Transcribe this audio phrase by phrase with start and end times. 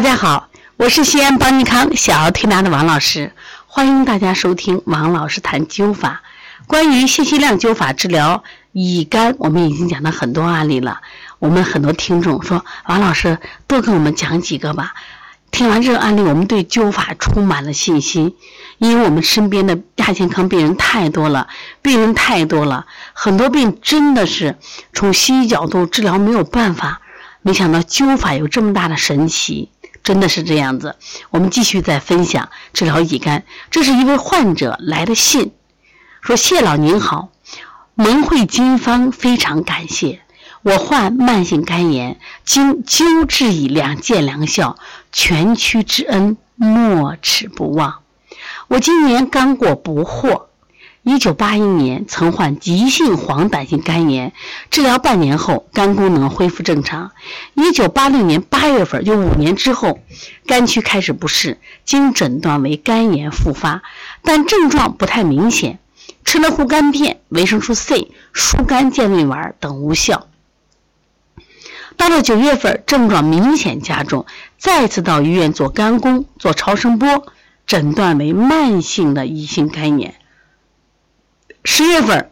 [0.00, 0.48] 大家好，
[0.78, 3.34] 我是西安邦尼康小儿推拿的王老师，
[3.66, 6.22] 欢迎大家收听王老师谈灸法。
[6.66, 8.42] 关于信息量灸法治疗
[8.72, 11.02] 乙肝，我们已经讲了很多案例了。
[11.38, 14.94] 我们很多听众说，王老师多给我们讲几个吧。
[15.50, 18.34] 听完这个案例，我们对灸法充满了信心，
[18.78, 21.46] 因为我们身边的亚健康病人太多了，
[21.82, 24.56] 病人太多了，很多病真的是
[24.94, 27.02] 从西医角度治疗没有办法。
[27.42, 29.70] 没想到灸法有这么大的神奇，
[30.02, 30.96] 真的是这样子。
[31.30, 33.44] 我们继续再分享治疗乙肝。
[33.70, 35.52] 这是一位患者来的信，
[36.20, 37.30] 说：“谢老您好，
[37.94, 40.20] 蒙会经方非常感谢。
[40.62, 44.76] 我患慢性肝炎，经灸治已两见良效，
[45.12, 48.02] 全躯之恩没齿不忘。
[48.68, 50.46] 我今年刚过不惑。”
[51.10, 54.32] 一九八一年曾患急性黄疸性肝炎，
[54.70, 57.10] 治疗半年后肝功能恢复正常。
[57.54, 59.98] 一九八六年八月份，就五年之后，
[60.46, 63.82] 肝区开始不适，经诊断为肝炎复发，
[64.22, 65.80] 但症状不太明显。
[66.24, 70.28] 吃了护肝片、维生素 C、疏肝健胃丸等无效。
[71.96, 74.26] 到了九月份，症状明显加重，
[74.58, 77.26] 再次到医院做肝功、做超声波，
[77.66, 80.14] 诊断为慢性的乙型肝炎。
[81.64, 82.30] 十月份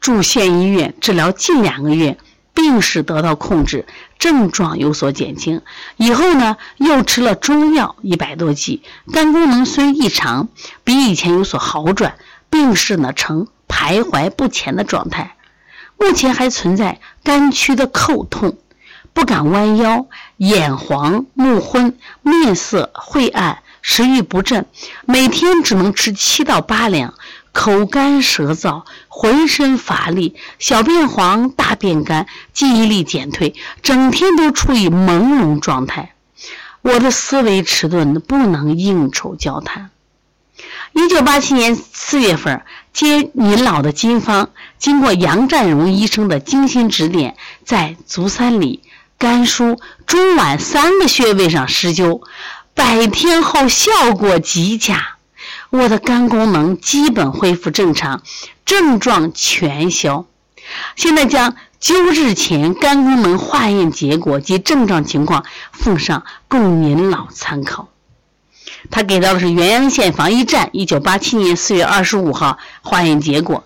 [0.00, 2.18] 住县医院治疗近两个月，
[2.54, 3.86] 病势得到控制，
[4.18, 5.60] 症状有所减轻。
[5.96, 10.48] 以后呢，又吃了中药一百多剂，肝功能虽异常，
[10.84, 12.16] 比以前有所好转，
[12.48, 15.36] 病势呢呈徘徊不前的状态。
[15.98, 18.56] 目前还存在肝区的叩痛，
[19.12, 20.06] 不敢弯腰，
[20.38, 24.66] 眼黄、目昏、面色晦暗、食欲不振，
[25.06, 27.14] 每天只能吃七到八两。
[27.54, 36.14] 口干舌燥，浑身乏力，小便黄，大便干，记忆力减退，整天都处于朦胧状态。
[36.82, 39.90] 我的思维迟钝，不能应酬交谈。
[40.92, 48.82] 一九八七年四月份，接您老的金方，经过杨占荣医生的精心指点，在足三里、
[49.16, 52.20] 肝腧、中脘三个穴位上施灸，
[52.74, 55.13] 百天后效果极佳。
[55.74, 58.22] 我的肝功能基本恢复正常，
[58.64, 60.24] 症状全消。
[60.94, 67.88] 现在将灸日前肝功能化验结果及症状情况附上，供您老参考。
[68.88, 73.64] 他给到的是原阳县防疫站一九八七年四月二十五号化验结果，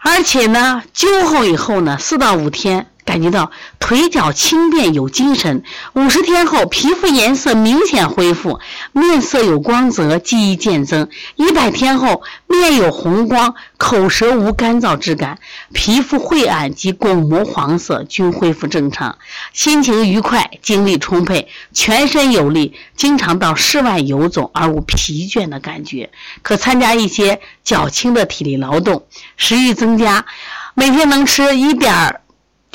[0.00, 2.90] 而且呢，灸后以后呢，四到五天。
[3.06, 5.62] 感觉到腿脚轻便有精神，
[5.94, 8.58] 五十天后皮肤颜色明显恢复，
[8.92, 11.08] 面色有光泽，记忆渐增。
[11.36, 15.38] 一百天后面有红光，口舌无干燥之感，
[15.72, 19.16] 皮肤晦暗及巩膜黄色均恢复正常，
[19.52, 26.10] 心情愉快，精力充沛，全身有力，经常到室外游走而无疲倦的感觉，
[26.42, 29.06] 可参加一些较轻的体力劳动，
[29.36, 30.26] 食欲增加，
[30.74, 32.20] 每天能吃一点儿。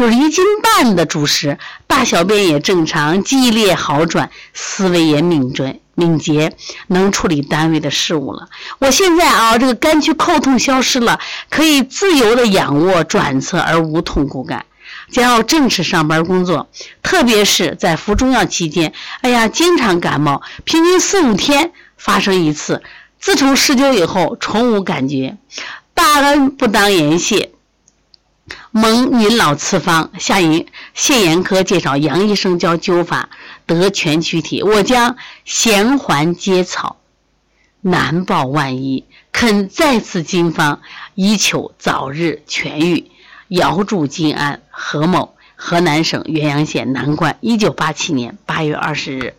[0.00, 6.56] 就是一斤半的主食，大小便也正常，记忆力好转，思维也敏准敏捷，
[6.86, 8.48] 能处理单位的事务了。
[8.78, 14.64] 我现在啊，这个肝区叩痛消失了，可以自由的仰卧转侧而无痛苦感，
[15.10, 16.70] 将要正式上班工作。
[17.02, 22.82] 特别是在服中药期间，哎呀，经常感冒，平均四五天发生一次。
[23.20, 25.36] 自从施灸以后，从无感觉，
[25.92, 27.50] 大恩不当言谢。
[28.72, 33.28] 蒙您老赐方，下引谢言科介绍杨医生教灸法
[33.66, 36.98] 得全躯体，我将衔环接草，
[37.80, 40.82] 难报万一，肯再次金方，
[41.16, 43.10] 以求早日痊愈。
[43.48, 49.34] 遥祝金安，何某，河南省原阳县南关，一九八七年八月二十日。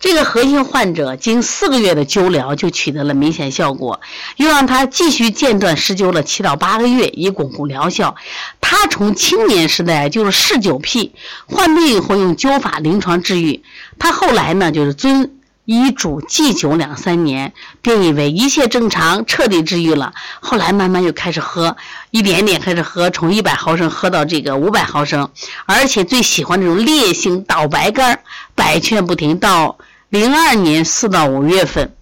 [0.00, 4.00] 这个核心患者经四个月的灸疗就取得了明显效果，
[4.36, 8.16] 又让他继续间断施灸了七到八个月，以巩固疗效。
[8.62, 11.12] 他从青年时代就是嗜酒癖，
[11.46, 13.62] 患病以后用灸法临床治愈。
[13.98, 15.32] 他后来呢就是遵
[15.66, 17.52] 医嘱忌酒两三年，
[17.82, 20.14] 便以为一切正常，彻底治愈了。
[20.40, 21.76] 后来慢慢又开始喝，
[22.10, 25.30] 一点点开始喝，从一百毫升喝到这个五百毫升，
[25.66, 28.20] 而且最喜欢这种烈性倒白干，
[28.54, 29.76] 百劝不听到。
[30.10, 31.94] 零二年四到五月份，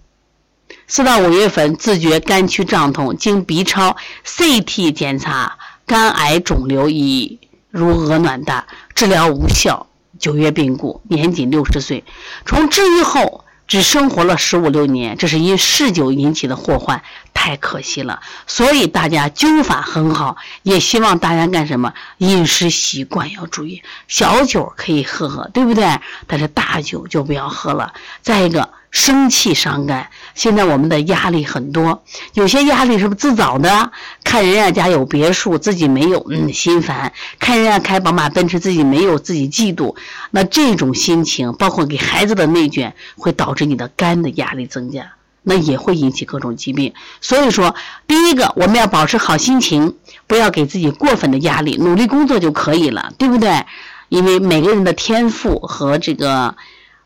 [0.87, 3.95] 四到五月份自觉肝区胀痛，经 B 超、
[4.25, 7.37] CT 检查，肝癌肿瘤已
[7.69, 8.65] 如鹅卵大，
[8.95, 9.85] 治疗无效，
[10.17, 12.03] 九月病故，年仅六十岁。
[12.47, 18.19] 从治愈后只生活了十五六年，这是因嗜酒引起的祸患，太可惜了。
[18.47, 21.93] 所以大家灸法很好，也希望大家干什么？
[22.17, 25.99] 饮食习惯要注意，小酒可以喝喝，对不对？
[26.27, 27.93] 但是大酒就不要喝了。
[28.21, 28.78] 再一个。
[28.91, 32.03] 生气伤肝，现在我们的压力很多，
[32.33, 33.91] 有些压力是不是自找的？
[34.23, 39.95] 看人家家有别墅，自己没有，嗯，心烦；看人家开宝马奔驰，自己没有，自己嫉妒。
[40.31, 45.13] 那这种心情，包括给孩子的内卷，会导致你的肝的压力增加，
[45.43, 46.93] 那也会引起各种疾病。
[47.21, 47.75] 所以说，
[48.07, 53.65] 第一个我们要保持好心情，不要给自己过分的压力，努力工作就可以了，对不对？
[54.09, 56.55] 因为每个人的天赋和这个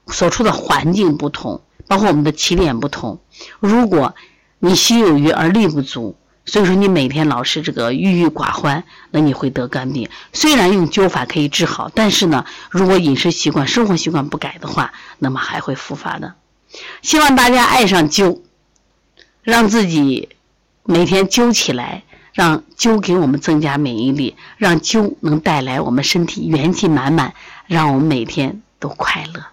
[0.08, 1.62] 所处的环境不同。
[1.94, 3.20] 包括我们的起点不同，
[3.60, 4.16] 如果
[4.58, 10.10] 你心有余而力不足，所以说你每天老是这个郁郁寡欢，那你会得肝病。
[10.32, 16.34] 虽然用灸法可以治好，但是呢，如果饮食习惯、生活习惯不改的话，那么还会复发的。
[17.04, 18.40] 希望大家爱上灸，
[19.44, 20.30] 让自己
[20.86, 22.02] 每天灸起来，
[22.34, 27.36] 让灸给我们增加免疫力，让灸能带来我们身体元气满满，
[27.68, 29.53] 让我们每天都快乐。